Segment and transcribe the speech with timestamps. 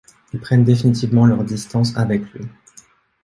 [0.33, 2.47] Ils prennent définitivement leur distance avec lui.